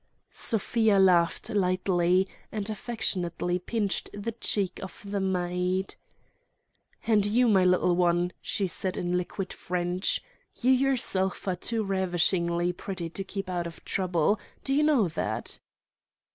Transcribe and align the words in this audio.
Sofia 0.31 0.97
laughed 0.97 1.51
lightly, 1.51 2.27
and 2.51 2.71
affectionately 2.71 3.59
pinched 3.59 4.09
the 4.11 4.31
cheek 4.31 4.79
of 4.81 5.03
the 5.05 5.19
maid. 5.19 5.93
"And 7.05 7.23
you, 7.23 7.47
my 7.47 7.63
little 7.63 7.95
one," 7.95 8.31
she 8.41 8.65
said 8.65 8.97
in 8.97 9.15
liquid 9.15 9.53
French—"you 9.53 10.71
yourself 10.71 11.47
are 11.47 11.55
too 11.55 11.83
ravishingly 11.83 12.73
pretty 12.73 13.11
to 13.11 13.23
keep 13.23 13.47
out 13.47 13.67
of 13.67 13.85
trouble. 13.85 14.39
Do 14.63 14.73
you 14.73 14.81
know 14.81 15.07
that?" 15.07 15.59